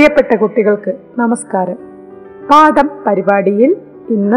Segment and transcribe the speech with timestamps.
[0.00, 1.74] പ്രിയപ്പെട്ട കുട്ടികൾക്ക് നമസ്കാരം.
[2.50, 3.76] പാഠം പരിപാടിയിൽ
[4.08, 4.36] ഇന്ന്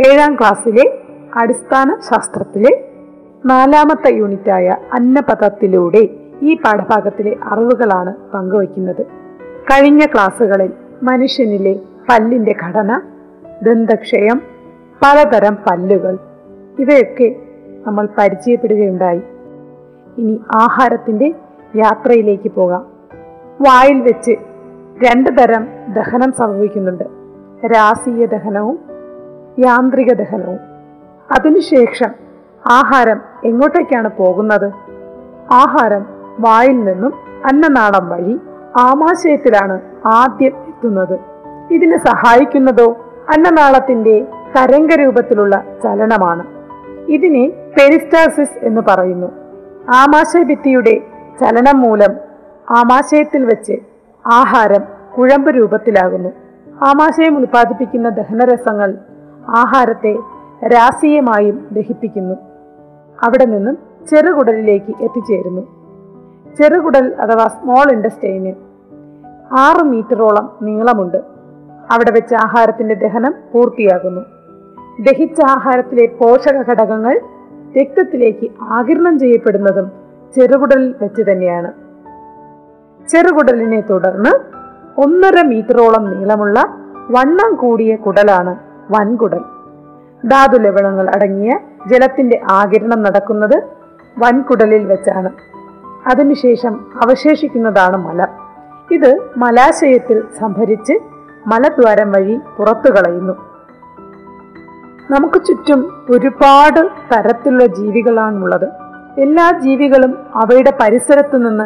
[0.00, 0.98] ഏഴാം ക്ലാസ്സിലെ
[1.36, 2.84] അടിസ്ഥാന ശാസ്ത്രത്തിലെ
[3.46, 6.08] നാലാമത്തെ യൂണിറ്റായ അന്നപഥത്തിലൂടെ
[6.42, 9.06] ഈ പാഠഭാഗത്തിലെ അറിവുകളാണ് പങ്കുവയ്ക്കുന്നത്.
[9.70, 10.70] കഴിഞ്ഞ ക്ലാസ്സുകളിൽ
[11.02, 11.74] മനുഷ്യനിലെ
[12.08, 13.00] പല്ലിന്റെ ഘടന
[13.62, 14.42] ദന്തക്ഷയം
[15.02, 16.18] പലതരം പല്ലുകൾ
[16.78, 17.36] ഇവയൊക്കെ
[17.86, 19.22] നമ്മൾ പരിചയപ്പെടുകയുണ്ടായി.
[20.18, 21.34] ഇനി ആഹാരത്തിന്റെ
[21.76, 22.86] യാത്രയിലേക്ക് പോകാം.
[23.60, 24.51] വായിൽ വെച്ച്
[25.02, 27.04] രണ്ട് തരം ദഹനം സംഭവിക്കുന്നുണ്ട്.
[27.66, 28.78] രാസീയ ദഹനവും
[29.58, 30.58] യാന്ത്രിക ദഹനവും.
[31.32, 32.08] അതിനുശേഷം
[32.66, 34.72] ആഹാരം എങ്ങോട്ടേക്കാണ് പോകുന്നത്?
[35.52, 36.06] ആഹാരം
[36.40, 37.12] വായിൽ നിന്നും
[37.44, 38.40] അന്നനാളം വഴി
[38.76, 41.18] ആമാശയത്തിലാണ് ആദ്യം എത്തുന്നത്.
[41.70, 42.96] ഇതിനെ സഹായിക്കുന്നതോ
[43.34, 46.46] അന്നനാളത്തിന്റെ തരംഗ രൂപത്തിലുള്ള ചലനമാണ്.
[47.08, 49.26] ഇതിനെ പെരിസ്റ്റാസിസ് എന്ന് പറയുന്നു.
[49.90, 51.00] ആമാശയ ഭിത്തിയുടെ
[51.40, 52.10] ചലനം മൂലം
[52.70, 53.72] ആമാശയത്തിൽ വെച്ച്
[54.32, 56.28] ആഹാരം കുഴമ്പ് രൂപത്തിലാകുന്നു.
[56.84, 58.98] ആമാശയം ഉൽപ്പാദിപ്പിക്കുന്ന ദഹനരസങ്ങൾ
[59.48, 60.16] ആഹാരത്തെ
[60.66, 62.34] രാസീയമായും ദഹിപ്പിക്കുന്നു.
[63.22, 63.78] അവിടെ നിന്നും
[64.10, 65.62] ചെറുകുടലിലേക്ക് എത്തിച്ചേരുന്നു.
[66.58, 68.52] ചെറുകുടൽ അഥവാ സ്മോൾ ഇൻഡസ്റ്റൈന്
[69.52, 71.16] ആറ് മീറ്ററോളം നീളമുണ്ട്.
[71.90, 74.20] അവിടെ വെച്ച് ആഹാരത്തിന്റെ ദഹനം പൂർത്തിയാകുന്നു.
[75.00, 77.20] ദഹിച്ച ആഹാരത്തിലെ പോഷക ഘടകങ്ങൾ
[77.80, 79.90] രക്തത്തിലേക്ക് ആകിരണം ചെയ്യപ്പെടുന്നതും
[80.36, 81.72] ചെറുകുടലിൽ വെച്ച് തന്നെയാണ്.
[83.08, 84.61] ചെറുകുടലിനെ തുടർന്ന്
[84.98, 86.74] ഒന്നര മീറ്ററോളം നീളമുള്ള
[87.10, 88.56] വണ്ണം കൂടിയ കുടലാണ്
[88.90, 89.40] വൻകുടൽ.
[90.28, 93.62] ധാതു ലവണങ്ങൾ അടങ്ങിയ ജലത്തിന്റെ ആകിരണം നടക്കുന്നത്
[94.18, 95.30] വൻകുടലിൽ വെച്ചാണ്.
[96.06, 98.26] അതിനുശേഷം അവശേഷിക്കുന്നതാണ് മല.
[98.90, 100.92] ഇത് മലാശയത്തിൽ സംഭരിച്ച്
[101.46, 103.32] മലദ്വാരം വഴി പുറത്തു കളയുന്നു.
[105.10, 106.80] നമുക്ക് ചുറ്റും ഒരുപാട്
[107.14, 108.68] തരത്തിലുള്ള ജീവികളാണുള്ളത്.
[109.20, 111.64] എല്ലാ ജീവികളും അവയുടെ പരിസരത്തു നിന്ന്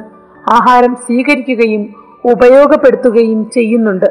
[0.51, 4.07] ആഹാരം സ്വീകരിക്കുകയും ഉപയോഗപ്പെടുത്തുകയും ചെയ്യുന്നുണ്ട്.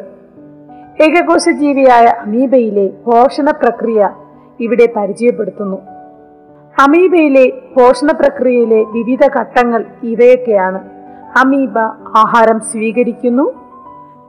[1.03, 4.09] ഏകകോശ ജീവിയായ അമീബയിലെ പോഷണ പ്രക്രിയ
[4.59, 5.77] ഇവിടെ പരിചയപ്പെടുത്തുന്നു.
[6.81, 10.79] അമീബയിലെ പോഷണ പ്രക്രിയയിലെ വിവിധ ഘട്ടങ്ങൾ ഇവയൊക്കെയാണ്.
[11.37, 11.77] അമീബ
[12.17, 13.53] ആഹാരം സ്വീകരിക്കുന്നു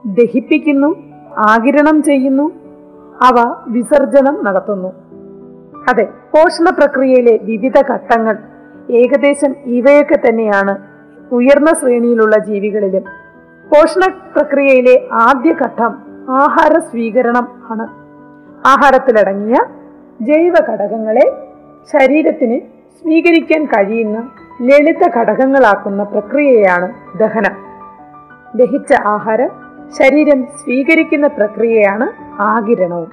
[0.05, 0.95] ദഹിപ്പിക്കുന്നു
[1.37, 2.51] ആകിരണം ചെയ്യുന്നു
[3.21, 4.87] അവ വിസർജനം നടത്തുന്നു.
[5.89, 8.37] അതെ പോഷണ പ്രക്രിയയിലെ വിവിധ ഘട്ടങ്ങൾ
[8.91, 10.77] ഏകദേശം ഇവയൊക്കെ തന്നെയാണ്
[11.31, 13.26] ഉയർന്ന ശ്രേണിയിലുള്ള ജീവികളിലും
[13.71, 15.91] പോഷണ പ്രക്രിയയിലെ ആദ്യ ഘട്ടം
[16.29, 17.87] ആഹാര സ്വീകരണം ആണ്.
[18.67, 19.57] ആഹാരത്തിലടങ്ങിയ
[20.21, 21.25] ജൈവ ഘടകങ്ങളെ
[21.93, 22.59] ശരീരത്തിന്
[22.99, 24.29] സ്വീകരിക്കാൻ കഴിയുന്ന
[24.61, 27.55] ലളിത ഘടകങ്ങളാക്കുന്ന പ്രക്രിയയാണ് ദഹനം.
[28.55, 29.49] ദഹിച്ച ആഹാരം
[29.97, 32.07] ശരീരം സ്വീകരിക്കുന്ന പ്രക്രിയയാണ്
[32.41, 33.11] ആകിരണവും.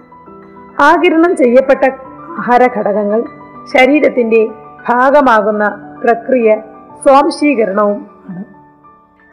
[0.81, 1.84] ആകിരണം ചെയ്യപ്പെട്ട
[2.38, 3.22] ആഹാര ഘടകങ്ങൾ
[3.64, 4.48] ശരീരത്തിന്റെ
[4.88, 6.56] ഭാഗമാകുന്ന പ്രക്രിയ
[7.03, 8.13] സ്വാംശീകരണവും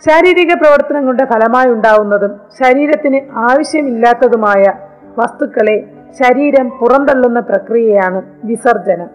[0.05, 4.73] ശാരീരിക പ്രവർത്തനം കൊണ്ട് ഫലമായി ഉണ്ടാവുന്നതും ശരീരത്തിന് ആവശ്യമില്ലാത്തതുമായ
[5.17, 9.09] വസ്തുക്കളെ ശരീരം പുറന്തള്ളുന്ന പ്രക്രിയയാണ് വിസർജനം.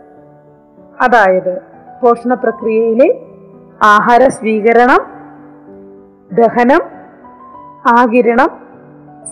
[1.01, 1.63] അതായത്
[2.03, 3.21] പോഷണ പ്രക്രിയയിലെ
[3.83, 5.03] ആഹാര സ്വീകരണം
[6.33, 6.81] ദഹനം
[7.99, 8.61] ആകിരണം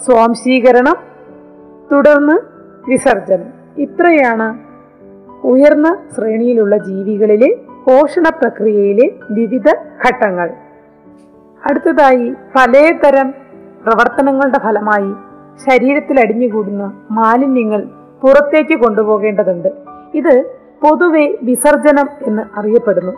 [0.05, 0.97] സ്വാംശീകരണം
[1.93, 2.37] തുടർന്ന്
[2.91, 3.53] വിസർജനം.
[3.79, 4.59] ഇത്രയാണ്
[5.47, 9.69] ഉയർന്ന ശ്രേണിയിലുള്ള ജീവികളിലെ പോഷണ പ്രക്രിയയിലെ വിവിധ
[10.07, 10.51] ഘട്ടങ്ങൾ.
[11.67, 13.31] അടുത്തതായി പലതരം
[13.87, 15.13] പ്രവർത്തനങ്ങളുടെ ഫലമായി
[15.71, 17.85] ശരീരത്തിൽ അടിഞ്ഞുകൂടുന്ന മാലിന്യങ്ങൾ
[18.23, 19.69] പുറത്തേക്ക് കൊണ്ടുപോകേണ്ടതുണ്ട്.
[20.15, 20.51] ഇത്
[20.83, 23.13] പൊതുവെ വിസർജനം എന്ന് അറിയപ്പെടുന്നു.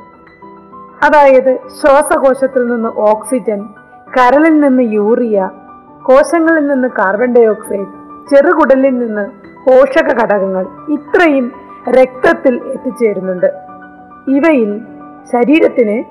[1.02, 3.68] അതായത് ശ്വാസകോശത്തിൽ നിന്ന് ഓക്സിജൻ
[4.16, 5.50] കരളിൽ നിന്ന് യൂറിയ
[6.02, 7.86] കോശങ്ങളിൽ നിന്ന് കാർബൺ ഡൈ ഓക്സൈഡ്
[8.30, 9.30] ചെറുകുടലിൽ നിന്ന്
[9.70, 11.52] പോഷക ഘടകങ്ങൾ ഇത്രയും
[11.90, 13.46] രക്തത്തിൽ എത്തിച്ചേരുന്നുണ്ട്.
[14.28, 14.80] ഇവയിൽ
[15.32, 16.04] ശരീരത്തിന്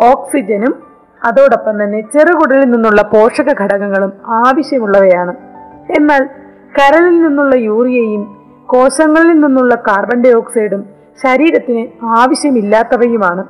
[0.00, 0.83] ഓക്സിജനും
[1.24, 5.34] അതോടൊപ്പം തന്നെ ചെറുകുടലിൽ നിന്നുള്ള പോഷക ഘടകങ്ങളും ആവശ്യമുള്ളവയാണ്.
[5.98, 6.28] എന്നാൽ
[6.78, 8.36] കരളിൽ നിന്നുള്ള യൂറിയയും
[8.66, 10.84] കോശങ്ങളിൽ നിന്നുള്ള കാർബൺ ഡൈ ഓക്സൈഡും
[11.24, 13.44] ശരീരത്തിന് ആവശ്യമില്ലാത്തവയുമാണ്.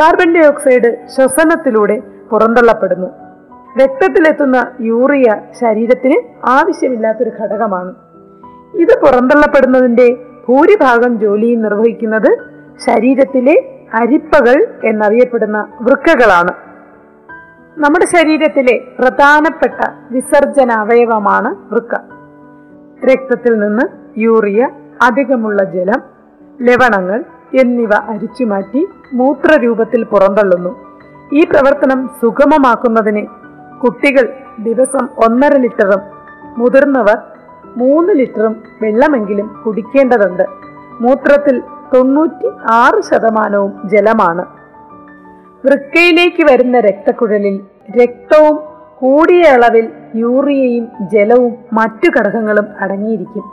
[0.00, 3.06] കാർബൺ ഡൈ ഓക്സൈഡ് ശ്വസനത്തിലൂടെ പുറന്തള്ളപ്പെടുന്നു.
[3.84, 7.94] രക്തത്തിലെത്തുന്ന യൂറിയ ശരീരത്തിന് ആവശ്യമില്ലാത്തൊരു ഘടകമാണ്.
[8.74, 10.16] ഇത് പുറന്തള്ളപ്പെടുന്നതിന്റെ
[10.48, 12.38] ഭൂരിഭാഗം ജോലിയും നിർവഹിക്കുന്നത്
[12.86, 13.54] ശരീരത്തിലെ
[13.94, 16.75] അരിപ്പകൾ എന്നറിയപ്പെടുന്ന വൃക്കകളാണ്.
[17.78, 21.94] നമ്മുടെ ശരീരത്തിലെ പ്രധാനപ്പെട്ട വിസർജന അവയവമാണ് വൃക്ക.
[23.04, 23.82] രക്തത്തിൽ നിന്ന്
[24.18, 24.68] യൂറിയ
[25.02, 26.02] അധികമുള്ള ജലം
[26.62, 27.24] ലവണങ്ങൾ
[27.54, 30.72] എന്നിവ അരിച്ചുമാറ്റി മൂത്രരൂപത്തിൽ പുറന്തള്ളുന്നു.
[31.32, 33.26] ഈ പ്രവർത്തനം സുഗമമാക്കുന്നതിന്
[33.82, 36.00] കുട്ടികൾ ദിവസം ഒന്നര ലിറ്ററും
[36.58, 37.18] മുതിർന്നവർ
[37.76, 40.42] മൂന്ന് ലിറ്ററും വെള്ളമെങ്കിലും കുടിക്കേണ്ടതുണ്ട്.
[41.00, 41.62] മൂത്രത്തിൽ
[41.94, 44.55] തൊണ്ണൂറ്റി ആറ് ശതമാനവും ജലമാണ്.
[45.66, 47.60] വൃക്കയിലേക്ക് വരുന്ന രക്തക്കുഴലിൽ
[48.02, 48.56] രക്തവും
[48.98, 53.44] കൂടിയ അളവിൽ യൂറിയയും ജലവും മറ്റു ഘടകങ്ങളും അടങ്ങിയിരിക്കും.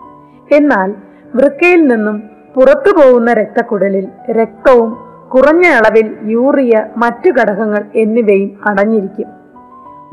[0.51, 0.94] എന്നാൽ
[1.36, 2.24] വൃക്കയിൽ നിന്നും
[2.56, 4.98] പുറത്തു പോകുന്ന രക്തക്കുഴലിൽ രക്തവും
[5.30, 9.30] കുറഞ്ഞ അളവിൽ യൂറിയ മറ്റു ഘടകങ്ങൾ എന്നിവയും അടങ്ങിയിരിക്കും.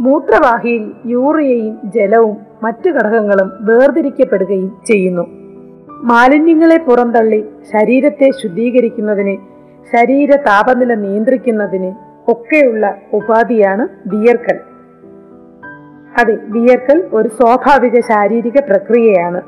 [0.00, 5.22] മൂത്രവാഹിയിൽ യൂറിയയും ജലവും മറ്റു ഘടകങ്ങളും വേർതിരിക്കപ്പെടുകയും ചെയ്യുന്നു.
[6.02, 9.59] മാലിന്യങ്ങളെ പുറന്തള്ളി ശരീരത്തെ ശുദ്ധീകരിക്കുന്നതിന്
[9.92, 11.94] ശരീര താപനില നിയന്ത്രിക്കുന്നതിന്
[12.28, 14.58] ഒക്കെയുള്ള ഉപാധിയാണ് വിയർക്കൽ.
[16.18, 19.40] അതെ വിയർക്കൽ ഒരു സ്വാഭാവിക ശാരീരിക പ്രക്രിയയാണ്.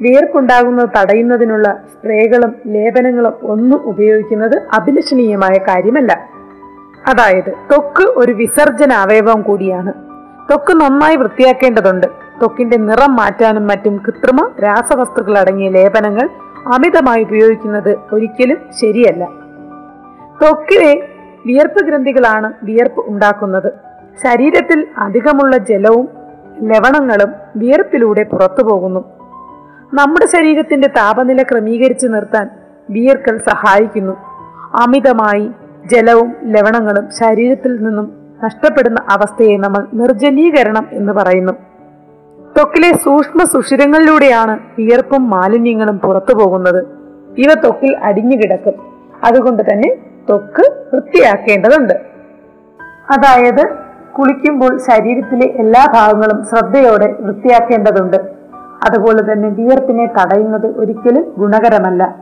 [0.00, 6.28] വിയർപ്പുണ്ടാകുന്നത് തടയുന്നതിനുള്ള സ്പ്രേകളും ലേപനങ്ങളും ഒന്നും ഉപയോഗിക്കുന്നത് അഭിലഷണീയമായ കാര്യമല്ല.
[7.08, 9.92] അതായത് തൊക്ക് ഒരു വിസർജന അവയവം കൂടിയാണ്.
[10.50, 12.06] തൊക്ക് നന്നായി വൃത്തിയാക്കേണ്ടതുണ്ട്.
[12.42, 16.28] തൊക്കിന്റെ നിറം മാറ്റാനും മറ്റും കൃത്രിമ രാസവസ്തുക്കൾ അടങ്ങിയ ലേപനങ്ങൾ
[16.74, 19.41] അമിതമായി ഉപയോഗിക്കുന്നത് ഒരിക്കലും ശരിയല്ല.
[20.42, 21.08] ത്വക്കിലെ
[21.46, 23.72] വിയർപ്പ് ഗ്രന്ഥികളാണ് വിയർപ്പ് ഉണ്ടാക്കുന്നത്.
[24.22, 26.08] ശരീരത്തിൽ അധികമുള്ള ജലവും
[26.62, 29.04] ലവണങ്ങളും വിയർപ്പിലൂടെ പുറത്തു പോകുന്നു.
[29.94, 32.48] നമ്മുടെ ശരീരത്തിന്റെ താപനില ക്രമീകരിച്ചു നിർത്താൻ
[32.90, 34.12] വിയർക്കൽ സഹായിക്കുന്നു.
[34.74, 35.50] അമിതമായി
[35.86, 38.12] ജലവും ലവണങ്ങളും ശരീരത്തിൽ നിന്നും
[38.44, 41.52] നഷ്ടപ്പെടുന്ന അവസ്ഥയെ നമ്മൾ നിർജലീകരണം എന്ന് പറയുന്നു.
[42.56, 46.86] ത്വക്കിലെ സൂക്ഷ്മ സുഷിരങ്ങളിലൂടെയാണ് വിയർപ്പും മാലിന്യങ്ങളും പുറത്തു പോകുന്നത്.
[47.38, 48.74] ഇവ ത്വക്കിൽ അടിഞ്ഞു കിടക്കും.
[49.24, 51.94] അതുകൊണ്ട് തന്നെ ത്വക്ക് വൃത്തിയാക്കേണ്ടതുണ്ട്.
[53.10, 53.68] അതായത്
[54.18, 58.16] കുളിക്കുമ്പോൾ ശരീരത്തിലെ എല്ലാ ഭാഗങ്ങളും ശ്രദ്ധയോടെ വൃത്തിയാക്കേണ്ടതുണ്ട്.
[58.88, 62.14] അതുപോലെ തന്നെ വിയർപ്പിനെ തടയുന്നത് ഒരിക്കലും ഗുണകരമല്ല.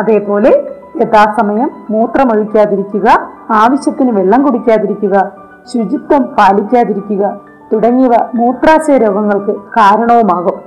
[0.00, 0.66] അതേപോലെ
[1.00, 3.08] യഥാസമയം മൂത്രമൊഴിക്കാതിരിക്കുക
[3.50, 5.32] ആവശ്യത്തിന് വെള്ളം കുടിക്കാതിരിക്കുക
[5.74, 7.40] ശുചിത്വം പാലിക്കാതിരിക്കുക
[7.72, 10.60] തുടങ്ങിയവ മൂത്രാശയ രോഗങ്ങൾക്ക് കാരണവുമാകും.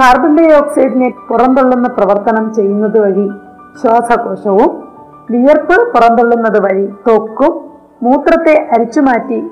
[0.00, 3.30] കാർബൺ ഡൈ ഓക്സൈഡിനെ പുറന്തള്ളുന്ന പ്രവർത്തനം ചെയ്യുന്നത് വഴി
[3.82, 4.81] ശ്വാസകോശവും
[5.30, 7.70] വിയർപ്പ് പുറന്തള്ളുന്നത് വഴി ത്വക്കും
[8.02, 9.50] മൂത്രത്തെ അരിച്ചുമാറ്റി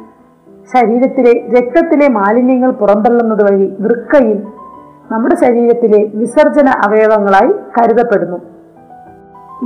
[0.74, 4.46] ശരീരത്തിലെ രക്തത്തിലെ മാലിന്യങ്ങൾ പുറന്തള്ളുന്നത് വഴി വൃക്കയിൽ
[5.12, 8.36] നമ്മുടെ ശരീരത്തിലെ വിസർജന അവയവങ്ങളായി കരുതപ്പെടുന്നു.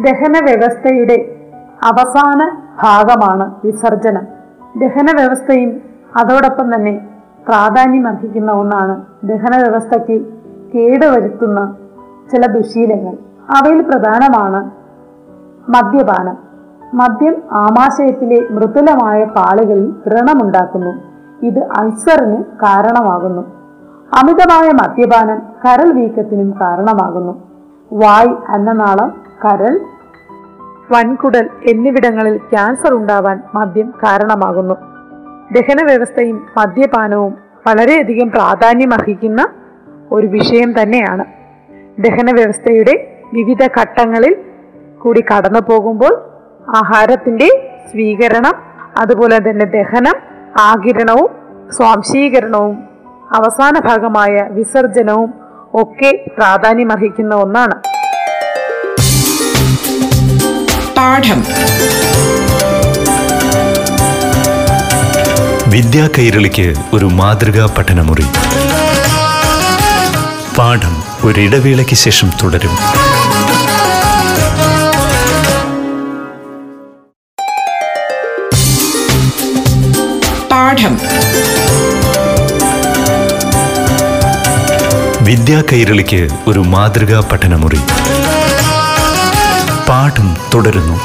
[0.03, 1.37] ദഹന വ്യവസ്ഥയുടെ
[1.83, 4.27] അവസാന ഭാഗമാണ് വിസർജനം.
[4.79, 5.83] ദഹന വ്യവസ്ഥയും
[6.17, 7.07] അതോടൊപ്പം തന്നെ
[7.49, 10.27] പ്രാധാന്യം അർഹിക്കുന്ന ഒന്നാണ് ദഹന വ്യവസ്ഥയ്ക്ക്
[10.75, 11.77] കേടുവരുത്തുന്ന
[12.33, 13.13] ചില ദുശീലങ്ങൾ.
[13.57, 14.84] അവയിൽ പ്രധാനമാണ്
[15.69, 16.37] മദ്യപാനം.
[16.95, 20.91] മദ്യം ആമാശയത്തിലെ മൃദുലമായ പാളികളിൽ വ്രണമുണ്ടാക്കുന്നു.
[21.47, 23.43] ഇത് അൾസറിന് കാരണമാകുന്നു.
[24.15, 27.43] അമിതമായ മദ്യപാനം കരൾ വീക്കത്തിനും കാരണമാകുന്നു.
[27.93, 29.81] വായ് അന്നനാളം കരൾ
[30.93, 34.75] വൻകുടൽ എന്നിവിടങ്ങളിൽ ക്യാൻസർ ഉണ്ടാവാൻ മദ്യം കാരണമാകുന്നു.
[35.53, 37.35] ദഹന വ്യവസ്ഥയും മദ്യപാനവും
[37.67, 39.49] വളരെയധികം പ്രാധാന്യം അർഹിക്കുന്ന
[40.13, 41.25] ഒരു വിഷയം തന്നെയാണ്.
[41.99, 44.37] ദഹന വ്യവസ്ഥയുടെ വിവിധ ഘട്ടങ്ങളിൽ
[45.05, 46.31] കൂടി കടന്നു പോകുമ്പോൾ
[46.77, 48.53] ആഹാരത്തിന്റെ സ്വീകരണം
[48.99, 50.15] അതുപോലെ തന്നെ ദഹനം
[50.61, 51.29] ആകിരണവും
[51.73, 52.79] സ്വാംശീകരണവും
[53.35, 55.35] അവസാന ഭാഗമായ വിസർജനവും
[55.75, 57.75] ഒക്കെ പ്രാധാന്യമർഹിക്കുന്ന ഒന്നാണ്.
[60.97, 61.45] പാഠം.
[65.71, 68.25] വിദ്യാ കൈരളിക്ക് ഒരു മാതൃകാ പഠനമുറി.
[70.59, 70.95] പാഠം
[71.25, 73.14] ഒരിടവേളയ്ക്ക് ശേഷം തുടരും.
[80.75, 80.95] പാഠം
[85.25, 87.81] വിദ്യാ കൈരളിക്ക് ഒരു മാതൃകാ പഠനമുറി.
[89.89, 90.97] പാഠം തുടരുന്നു.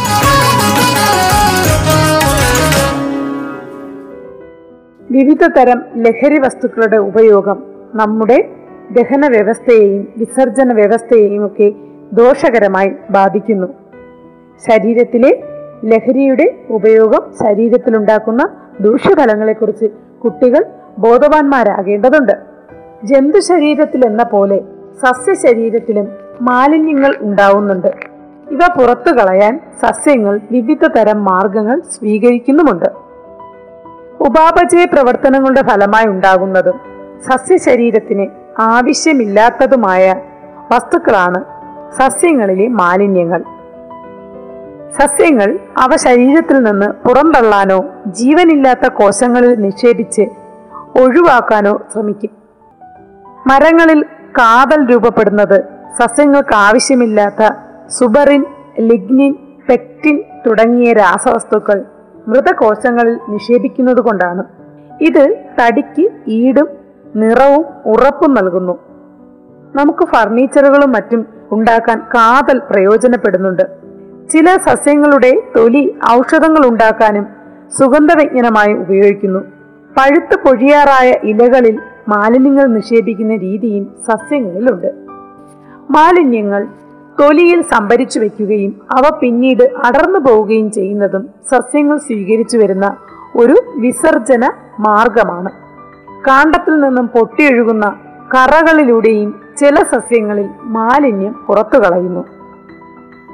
[5.12, 7.60] വിവിധ തരം ലഹരി വസ്തുക്കളുടെ ഉപയോഗം
[7.94, 8.40] നമ്മുടെ
[8.92, 11.70] ദഹന വ്യവസ്ഥയെയും വിസർജന വ്യവസ്ഥയെയും ഒക്കെ
[12.14, 13.68] ദോഷകരമായി ബാധിക്കുന്നു.
[14.68, 15.32] ശരീരത്തിലെ
[15.86, 18.44] ലഹരിയുടെ ഉപയോഗം ശരീരത്തിലുണ്ടാക്കുന്ന
[18.80, 19.86] ദൂഷ്യഫലങ്ങളെക്കുറിച്ച്
[20.24, 20.66] കുട്ടികൾ
[20.98, 22.32] ബോധവാന്മാരാകേണ്ടതുണ്ട്.
[23.04, 24.62] ജന്തു ശരീരത്തിൽ എന്ന പോലെ
[25.02, 26.08] സസ്യ ശരീരത്തിലും
[26.42, 27.88] മാലിന്യങ്ങൾ ഉണ്ടാവുന്നുണ്ട്.
[28.52, 32.86] ഇവ പുറത്തു കളയാൻ സസ്യങ്ങൾ വിവിധ തരം മാർഗങ്ങൾ സ്വീകരിക്കുന്നുമുണ്ട്.
[34.20, 36.80] ഉപാപചയ പ്രവർത്തനങ്ങളുടെ ഫലമായി ഉണ്ടാകുന്നതും
[37.30, 38.28] സസ്യശരീരത്തിന്
[38.60, 40.16] ആവശ്യമില്ലാത്തതുമായ
[40.72, 41.46] വസ്തുക്കളാണ്
[41.92, 43.44] സസ്യങ്ങളിലെ മാലിന്യങ്ങൾ.
[44.98, 50.22] സസ്യങ്ങൾ അവ ശരീരത്തിൽ നിന്ന് പുറന്തള്ളാനോ ജീവനില്ലാത്ത കോശങ്ങളിൽ നിക്ഷേപിച്ച്
[51.02, 52.30] ഒഴിവാക്കാനോ ശ്രമിക്കും.
[53.48, 54.04] മരങ്ങളിൽ
[54.38, 55.64] കാതൽ രൂപപ്പെടുന്നത്
[56.00, 57.54] സസ്യങ്ങൾക്ക് ആവശ്യമില്ലാത്ത
[57.90, 58.46] സുബറിൻ
[58.80, 59.36] ലിഗ്നിൻ
[59.70, 61.86] പെക്റ്റിൻ തുടങ്ങിയ രാസവസ്തുക്കൾ
[62.28, 64.44] മൃതകോശങ്ങളിൽ നിക്ഷേപിക്കുന്നത് കൊണ്ടാണ്.
[65.02, 66.68] ഇത് തടിക്ക് ഈടും
[67.16, 68.80] നിറവും ഉറപ്പും നൽകുന്നു.
[69.76, 73.89] നമുക്ക് ഫർണിച്ചറുകളും മറ്റും ഉണ്ടാക്കാൻ കാതൽ പ്രയോജനപ്പെടുന്നുണ്ട്.
[74.30, 77.28] ചില സസ്യങ്ങളുടെ തൊലി ഔഷധങ്ങൾ ഉണ്ടാക്കാനും
[77.80, 79.40] സുഗന്ധവ്യജ്ഞനമായി ഉപയോഗിക്കുന്നു.
[79.98, 84.94] പഴുത്ത് പൊഴിയാറായ ഇലകളിൽ മാലിന്യങ്ങൾ നിക്ഷേപിക്കുന്ന രീതിയും സസ്യങ്ങളിലുണ്ട്.
[85.92, 86.68] മാലിന്യങ്ങൾ
[87.20, 92.98] തൊലിയിൽ സംഭരിച്ചു വെക്കുകയും അവ പിന്നീട് അടർന്നു പോവുകയും ചെയ്യുന്നതും സസ്യങ്ങൾ സ്വീകരിച്ചു വരുന്ന
[93.36, 95.50] ഒരു വിസർജന മാർഗമാണ്.
[96.28, 97.98] കാണ്ടത്തിൽ നിന്നും പൊട്ടിയൊഴുകുന്ന
[98.34, 102.39] കറകളിലൂടെയും ചില സസ്യങ്ങളിൽ മാലിന്യം പുറത്തു കളയുന്നു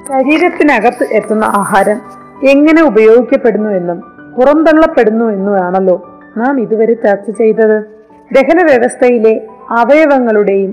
[0.10, 2.00] ശരീരത്തിനകത്ത് എത്തുന്ന ആഹാരം
[2.48, 4.00] എങ്ങനെ ഉപയോഗിക്കപ്പെടുന്നു എന്നും
[4.36, 5.96] പുറന്തള്ളപ്പെടുന്നു എന്നുമാണല്ലോ
[6.38, 7.78] നാം ഇതുവരെ ചർച്ച ചെയ്തത്.
[8.32, 9.34] ദഹന വ്യവസ്ഥയിലെ
[9.72, 10.72] അവയവങ്ങളുടെയും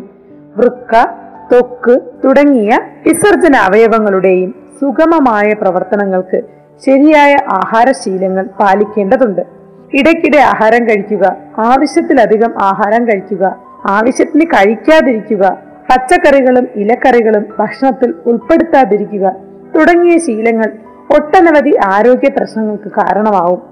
[0.57, 0.93] വൃക്ക
[1.53, 2.71] തൊക്ക് തുടങ്ങിയ
[3.07, 6.39] വിസർജന അവയവങ്ങളുടെയും സുഗമമായ പ്രവർത്തനങ്ങൾക്ക്
[6.83, 9.43] ശരിയായ ആഹാരശീലങ്ങൾ പാലിക്കേണ്ടതുണ്ട്.
[9.95, 11.25] ഇടയ്ക്കിടെ ആഹാരം കഴിക്കുക
[11.71, 13.45] ആവശ്യത്തിലധികം ആഹാരം കഴിക്കുക
[13.87, 15.45] ആവശ്യത്തിന് കഴിക്കാതിരിക്കുക
[15.93, 19.33] പച്ചക്കറികളും ഇലക്കറികളും ഭക്ഷണത്തിൽ ഉൾപ്പെടുത്താതിരിക്കുക
[19.75, 20.71] തുടങ്ങിയ ശീലങ്ങൾ
[21.17, 23.63] ഒട്ടനവധി ആരോഗ്യ പ്രശ്നങ്ങൾക്ക് കാരണമാവും.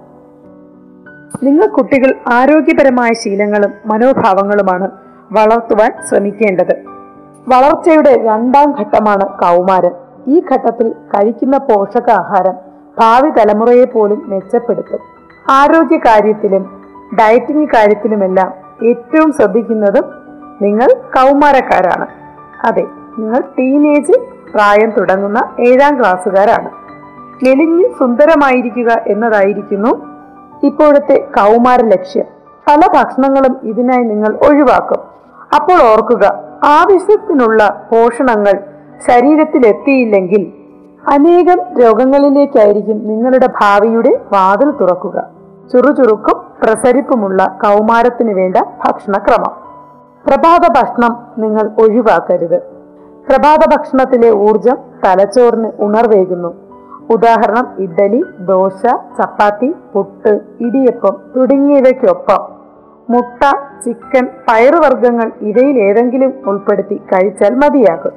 [1.42, 4.88] നിങ്ങൾ കുട്ടികൾ ആരോഗ്യപരമായ ശീലങ്ങളും മനോഭാവങ്ങളുമാണ്
[5.32, 6.74] വളർത്തുവാൻ ശ്രമിക്കേണ്ടത്.
[7.48, 9.94] വളർച്ചയുടെ രണ്ടാം ഘട്ടമാണ് കൗമാരം.
[10.28, 12.56] ഈ ഘട്ടത്തിൽ കഴിക്കുന്ന പോഷകാഹാരം
[12.98, 14.98] ഭാവി തലമുറയെ പോലും മെച്ചപ്പെടുത്തും.
[15.50, 16.80] ആരോഗ്യ കാര്യത്തിലും
[17.20, 18.50] ഡയറ്റിംഗ് കാര്യത്തിലുമെല്ലാം
[18.84, 20.19] ഏറ്റവും ശ്രദ്ധിക്കുന്നതും
[20.62, 22.06] നിങ്ങൾ കൗമാരക്കാരാണ്.
[22.66, 22.84] അതെ
[23.18, 24.12] നിങ്ങൾ ടീനേജ്
[24.54, 26.70] പ്രായം തുടങ്ങുന്ന ഏഴാം ക്ലാസ്സുകാരാണ്.
[27.44, 29.88] മെലിഞ്ഞ് സുന്ദരമായിരിക്കുക എന്നതായിരിക്കുന്നു
[30.62, 32.24] ഇപ്പോഴത്തെ കൗമാര ലക്ഷ്യം.
[32.68, 35.00] പല ഭക്ഷണങ്ങളും ഇതിനായി നിങ്ങൾ ഒഴിവാക്കും.
[35.54, 36.26] അപ്പോൾ ഓർക്കുക
[36.64, 38.60] ആവശ്യത്തിനുള്ള പോഷണങ്ങൾ
[39.06, 40.52] ശരീരത്തിലെത്തിയില്ലെങ്കിൽ
[41.08, 45.24] അനേകം രോഗങ്ങളിലേക്കായിരിക്കും നിങ്ങളുടെ ഭാവിയുടെ വാതിൽ തുറക്കുക.
[45.72, 49.69] ചുറുചുറുക്കും പ്രസരിപ്പുമുള്ള കൗമാരത്തിന് വേണ്ട ഭക്ഷണക്രമം.
[50.26, 52.58] പ്രഭാത ഭക്ഷണം നിങ്ങൾ ഒഴിവാക്കരുത്.
[53.28, 56.54] പ്രഭാത ഭക്ഷണത്തിലെ ഊർജം തലച്ചോറിന് ഉണർവേകുന്നു.
[57.10, 58.82] ഉദാഹരണം ഇഡ്ഡലി ദോശ
[59.18, 62.42] ചപ്പാത്തി പുട്ട് ഇടിയപ്പം തുടങ്ങിയവയ്ക്കൊപ്പം.
[63.10, 63.42] മുട്ട
[63.84, 68.12] ചിക്കൻ പയറുവർഗങ്ങൾ ഇവയിൽ ഏതെങ്കിലും ഉൾപ്പെടുത്തി കഴിച്ചാൽ മതിയാകും.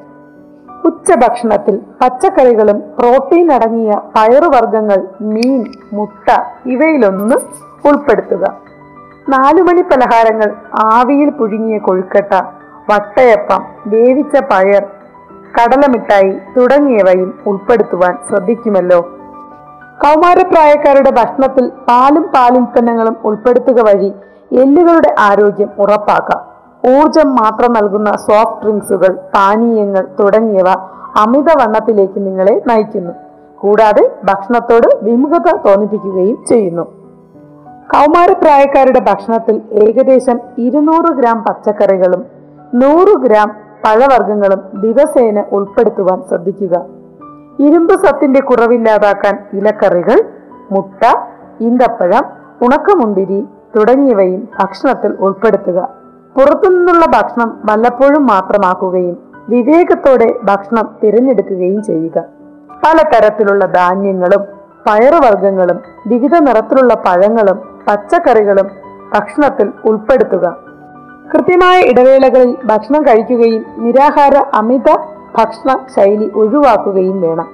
[0.86, 6.30] ഉച്ചഭക്ഷണത്തിൽ പച്ചക്കറികളും പ്രോട്ടീൻ അടങ്ങിയ പയറുവർഗങ്ങൾ മീൻ മുട്ട
[6.66, 7.36] ഇവയിലൊന്ന്
[7.88, 8.73] ഉൾപ്പെടുത്തുക.
[9.30, 12.34] നാലുമണി പലഹാരങ്ങൾ ആവിയിൽ പുഴുങ്ങിയ കൊഴുക്കട്ട
[12.90, 14.84] വട്ടയപ്പം വേവിച്ച പയർ
[15.56, 19.00] കടലമിഠായി തുടങ്ങിയവയും ഉൾപ്പെടുത്തുവാൻ ശ്രദ്ധിക്കുമല്ലോ.
[20.04, 24.14] കൗമാരപ്രായക്കാരുടെ ഭക്ഷണത്തിൽ പാലും പാലുൽപ്പന്നങ്ങളും ഉൾപ്പെടുത്തുക വഴി
[24.52, 26.42] എല്ലുകളുടെ ആരോഗ്യം ഉറപ്പാക്കാം.
[26.96, 30.70] ഊർജം മാത്രം നൽകുന്ന സോഫ്റ്റ് ഡ്രിങ്ക്സുകൾ പാനീയങ്ങൾ തുടങ്ങിയവ
[31.16, 33.14] അമിതവണ്ണത്തിലേക്ക് നിങ്ങളെ നയിക്കുന്നു.
[33.58, 37.03] കൂടാതെ ഭക്ഷണത്തോട് വിമുഖത തോന്നിപ്പിക്കുകയും ചെയ്യുന്നു.
[37.92, 42.26] കൗമാരപ്രായക്കാരുടെ ഭക്ഷണത്തിൽ ഏകദേശം ഇരുന്നൂറ് ഗ്രാം പച്ചക്കറികളും
[42.74, 46.82] നൂറ് ഗ്രാം പഴവർഗങ്ങളും ദിവസേന ഉൾപ്പെടുത്തുവാൻ ശ്രദ്ധിക്കുക.
[47.60, 50.24] ഇരുമ്പ് സത്തിന്റെ കുറവില്ലാതാക്കാൻ ഇലക്കറികൾ
[50.72, 51.04] മുട്ട
[51.62, 52.26] ഈന്തപ്പഴം
[52.62, 55.90] ഉണക്കമുന്തിരി തുടങ്ങിയവയും ഭക്ഷണത്തിൽ ഉൾപ്പെടുത്തുക.
[56.36, 59.18] പുറത്തുനിന്നുള്ള ഭക്ഷണം വല്ലപ്പോഴും മാത്രമാക്കുകയും
[59.50, 62.24] വിവേകത്തോടെ ഭക്ഷണം തിരഞ്ഞെടുക്കുകയും ചെയ്യുക.
[62.86, 64.44] പലതരത്തിലുള്ള ധാന്യങ്ങളും
[64.88, 68.70] പയറുവർഗങ്ങളും വിവിധ നിറത്തിലുള്ള പഴങ്ങളും പച്ചക്കറികളും
[69.14, 70.56] ഭക്ഷണത്തിൽ ഉൾപ്പെടുത്തുക.
[71.34, 74.96] കൃത്യമായ ഇടവേളകളിൽ ഭക്ഷണം കഴിക്കുകയും നിരാഹാര അമിത
[75.38, 77.48] ഭക്ഷണ ശൈലി ഒഴിവാക്കുകയും വേണം.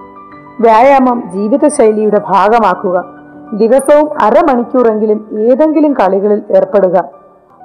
[0.59, 3.05] വ്യായാമം ജീവിതശൈലിയുടെ ഭാഗമാക്കുക.
[3.53, 7.03] ദിവസവും അരമണിക്കൂറെങ്കിലും ഏതെങ്കിലും കളികളിൽ ഏർപ്പെടുക.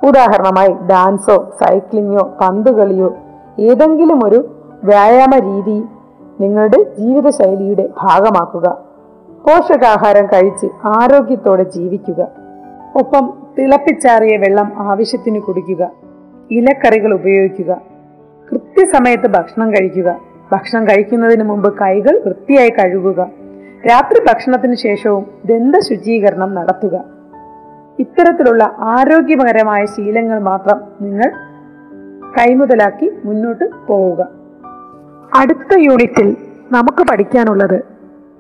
[0.05, 3.15] ഉദാഹരണമായി ഡാൻസോ സൈക്ലിങ്ങോ പന്തുകളിയോ
[3.59, 4.45] ഏതെങ്കിലും ഒരു
[4.85, 5.85] വ്യായാമ രീതി
[6.41, 8.77] നിങ്ങളുടെ ജീവിതശൈലിയുടെ ഭാഗമാക്കുക.
[9.45, 12.44] പോഷകാഹാരം കഴിച്ച് ആരോഗ്യത്തോടെ ജീവിക്കുക.
[12.95, 15.91] ഒപ്പം തിളപ്പിച്ചാറിയ വെള്ളം ആവശ്യത്തിന് കുടിക്കുക.
[16.51, 17.81] ഇലക്കറികൾ ഉപയോഗിക്കുക.
[18.53, 20.21] കൃത്യസമയത്ത് ഭക്ഷണം കഴിക്കുക.
[20.53, 23.31] ഭക്ഷണം കഴിക്കുന്നതിന് മുമ്പ് കൈകൾ വൃത്തിയായി കഴുകുക.
[23.89, 27.05] രാത്രി ഭക്ഷണത്തിന് ശേഷവും ദന്ത ശുചീകരണം നടത്തുക.
[27.99, 31.33] ഇത്തരത്തിലുള്ള ആരോഗ്യപരമായ ശീലങ്ങൾ മാത്രം നിങ്ങൾ
[32.39, 34.29] കൈമുതലാക്കി മുന്നോട്ട് പോവുക.
[35.37, 36.37] അടുത്ത യൂണിറ്റിൽ
[36.73, 37.85] നമുക്ക് പഠിക്കാനുള്ളത്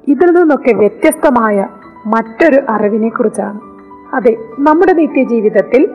[0.09, 1.67] ഇതിൽ നിന്നൊക്കെ വ്യത്യസ്തമായ
[2.07, 3.74] മറ്റൊരു അറിവിനെ കുറിച്ചാണ്
[4.15, 5.91] അതെ നമ്മുടെ നിത്യജീവിതത്തിൽ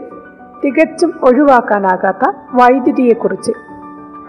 [0.66, 3.52] തികച്ചും ഒഴിവാക്കാനാകാത്ത വൈദ്യുതിയെക്കുറിച്ച്.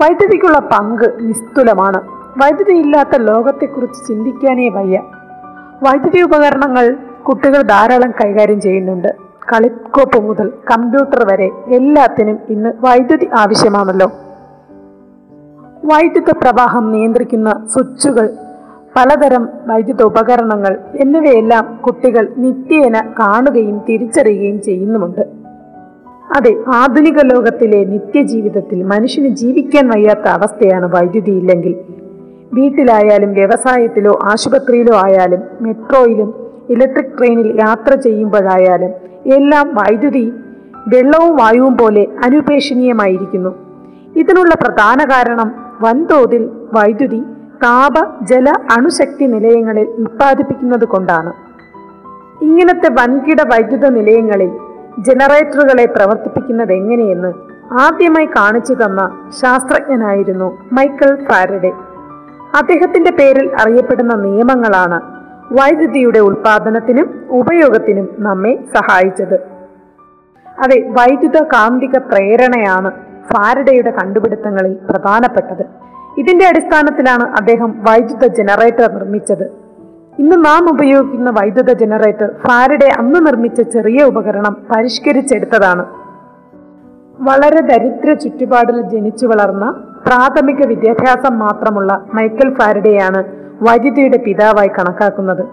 [0.02, 2.00] വൈദ്യുതിക്കുള്ള പങ്ക് നിസ്തുലമാണ്.
[2.42, 5.02] വൈദ്യുതി ഇല്ലാത്ത ലോകത്തെക്കുറിച്ച് ചിന്തിക്കാനേ വയ്യ.
[5.82, 6.96] വൈദ്യുതി ഉപകരണങ്ങൾ
[7.28, 9.08] കുട്ടികൾ ധാരാളം കൈകാര്യം ചെയ്യുന്നുണ്ട്.
[9.52, 14.12] കളിക്കോപ്പ് മുതൽ കമ്പ്യൂട്ടർ വരെ എല്ലാത്തിനും ഇന്ന് വൈദ്യുതി ആവശ്യമാണല്ലോ.
[15.84, 18.30] വൈദ്യുത പ്രവാഹം നിയന്ത്രിക്കുന്ന സ്വിച്ചുകൾ
[18.96, 25.20] പലതരം വൈദ്യുത ഉപകരണങ്ങൾ എന്നിവയെല്ലാം കുട്ടികൾ നിത്യേന കാണുകയും തിരിച്ചറിയുകയും ചെയ്യുന്നുമുണ്ട്.
[26.36, 31.76] അതെ ആധുനിക ലോകത്തിലെ നിത്യജീവിതത്തിൽ മനുഷ്യന് ജീവിക്കാൻ വയ്യാത്ത അവസ്ഥയാണ് വൈദ്യുതി ഇല്ലെങ്കിൽ.
[32.52, 36.34] വീട്ടിലായാലും വ്യവസായത്തിലോ ആശുപത്രിയിലോ ആയാലും മെട്രോയിലും
[36.70, 38.90] ഇലക്ട്രിക് ട്രെയിനിൽ യാത്ര ചെയ്യുമ്പോഴായാലും
[39.34, 40.32] എല്ലാം വൈദ്യുതി
[40.88, 43.54] വെള്ളവും വായുവും പോലെ അനുപേക്ഷണീയമായിരിക്കുന്നു.
[44.16, 47.22] ഇതിനുള്ള പ്രധാന കാരണം വൻതോതിൽ വൈദ്യുതി
[47.62, 51.32] താപ ജല അണുശക്തി നിലയങ്ങളിൽ ഉൽപ്പാദിപ്പിക്കുന്നത് കൊണ്ടാണ്.
[52.42, 54.50] ഇങ്ങനത്തെ വൻകിട വൈദ്യുത നിലയങ്ങളിൽ
[54.98, 57.32] ജനറേറ്ററുകളെ പ്രവർത്തിപ്പിക്കുന്നത് എങ്ങനെയെന്ന്
[57.80, 61.72] ആദ്യമായി കാണിച്ചു തന്ന ശാസ്ത്രജ്ഞനായിരുന്നു മൈക്കൽ ഫാരഡെ.
[62.56, 65.00] അദ്ദേഹത്തിന്റെ പേരിൽ അറിയപ്പെടുന്ന നിയമങ്ങളാണ്
[65.52, 69.36] വൈദ്യുതിയുടെ ഉൽപാദനത്തിനും ഉപയോഗത്തിനും നമ്മെ സഹായിച്ചത്.
[70.60, 72.90] അതെ വൈദ്യുത കാന്തിക പ്രേരണയാണ്
[73.32, 75.64] ഫാരഡയുടെ കണ്ടുപിടുത്തങ്ങളിൽ പ്രധാനപ്പെട്ടത്.
[76.18, 79.52] ഇതിന്റെ അടിസ്ഥാനത്തിലാണ് അദ്ദേഹം വൈദ്യുത ജനറേറ്റർ നിർമ്മിച്ചത്.
[80.18, 85.86] ഇന്ന് നാം ഉപയോഗിക്കുന്ന വൈദ്യുത ജനറേറ്റർ ഫാരഡെ അന്ന് നിർമ്മിച്ച ചെറിയ ഉപകരണം പരിഷ്കരിച്ചെടുത്തതാണ്.
[87.18, 93.24] വളരെ ദരിദ്ര ചുറ്റുപാടിൽ ജനിച്ചു വളർന്ന പ്രാഥമിക വിദ്യാഭ്യാസം മാത്രമുള്ള മൈക്കൽ ഫാരഡെയാണ്
[93.62, 95.44] വൈദ്യുതിയുടെ പിതാവായി കണക്കാക്കുന്നത്.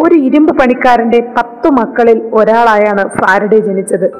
[0.00, 4.10] ഒരു ഇരുമ്പ് പണിക്കാരന്റെ പത്തു മക്കളിൽ ഒരാളായാണ് ഫാരഡെ ജനിച്ചത്.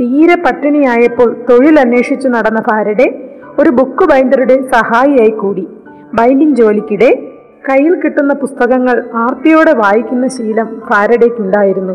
[0.00, 3.29] തീരെ പട്ടിണിയായപ്പോൾ തൊഴിൽ അന്വേഷിച്ചു നടന്ന ഫാരഡെ
[3.60, 5.68] ഒരു ബുക്ക് ബൈൻഡറുടെ സഹായിയായി കൂടി.
[6.14, 7.32] ബൈൻഡിംഗ് ജോലിക്കിടെ
[7.68, 11.92] കയ്യിൽ കിട്ടുന്ന പുസ്തകങ്ങൾ ആർത്തിയോടെ വായിക്കുന്ന ശീലം ഫാരഡേക്കുണ്ടായിരുന്നു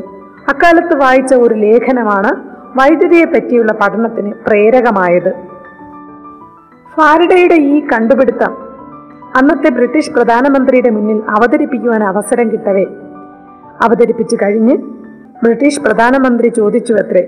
[0.49, 2.31] അക്കാലത്ത് വായിച്ച ഒരു ലേഖനമാണ്
[2.79, 5.31] വൈദ്യുതിയെ പറ്റിയുള്ള പഠനത്തിന് പ്രേരകമായത്.
[6.95, 8.57] ഫാരഡയുടെ ഈ കണ്ടുപിടുത്തം
[9.35, 12.85] അന്നത്തെ ബ്രിട്ടീഷ് പ്രധാനമന്ത്രിയുടെ മുന്നിൽ അവതരിപ്പിക്കുവാൻ അവസരം കിട്ടവേ.
[13.81, 14.77] അവതരിപ്പിച്ചു കഴിഞ്ഞ്
[15.43, 17.23] ബ്രിട്ടീഷ് പ്രധാനമന്ത്രി ചോദിച്ചു അത്രേ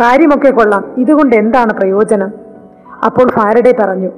[0.00, 0.84] കാര്യമൊക്കെ കൊള്ളാം.
[0.98, 2.49] ഇതുകൊണ്ട് എന്താണ് പ്രയോജനം?
[3.04, 4.10] അപ്പോൾ ഫാരഡെ പറഞ്ഞു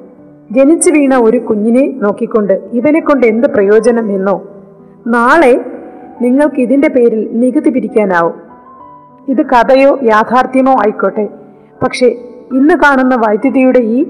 [0.51, 4.43] ജനിച്ചു വീണ ഒരു കുഞ്ഞിനെ നോക്കിക്കൊണ്ട് ഇവനെ കൊണ്ട് എന്ത് പ്രയോജനം എന്നോ?
[5.07, 5.65] നാളെ
[6.23, 8.35] നിങ്ങൾക്ക് ഇതിന്റെ പേരിൽ നികുതി പിരിക്കാനാവും.
[9.29, 11.29] ഇത് കഥയോ യാഥാർത്ഥ്യമോ ആയിക്കോട്ടെ
[11.83, 12.07] പക്ഷേ
[12.53, 14.07] ഇന്ന് കാണുന്ന വൈദ്യുതിയുടെ ഈ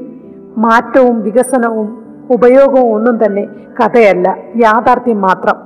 [0.58, 3.46] മാറ്റവും വികസനവും ഉപയോഗവും ഒന്നും തന്നെ
[3.80, 5.56] കഥയല്ല യാഥാർത്ഥ്യം മാത്രം.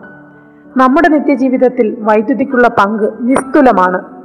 [0.77, 4.16] നമ്മുടെ നിത്യജീവിതത്തിൽ വൈദ്യുതിക്കുള്ള പങ്ക് നിസ്തുലമാണ്.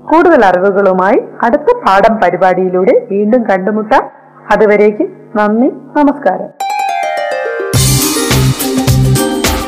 [0.00, 4.10] കൂടുതൽ അറിവുകളുമായി അടുത്ത പാഠം പരിപാടിയിലൂടെ വീണ്ടും കണ്ടുമുട്ടാം.
[4.50, 6.48] അതുവരേക്കും നന്ദി നമസ്കാരം.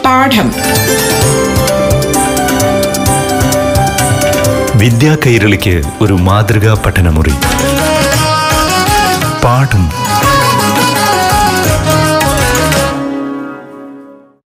[0.04, 0.52] പാഠം.
[4.78, 7.32] വിദ്യാ കൈരളിക്ക് ഒരു മാതൃകാ പഠനമുറി.
[9.44, 10.01] പാഠം.